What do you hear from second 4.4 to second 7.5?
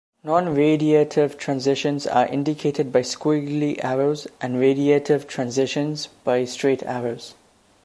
and radiative transitions by straight arrows.